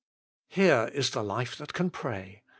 Here 0.47 0.89
is 0.95 1.11
the 1.11 1.21
life 1.23 1.55
that 1.57 1.73
can 1.75 1.91
pray. 1.91 2.41